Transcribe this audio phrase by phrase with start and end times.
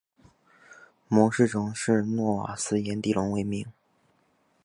[1.07, 3.67] 模式种是诺瓦斯颜地龙为名。